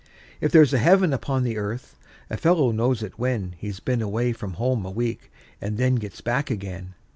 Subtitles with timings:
[0.39, 1.95] If there's a heaven upon the earth,
[2.27, 5.31] a fellow knows it when He's been away from home a week,
[5.61, 6.95] and then gets back again.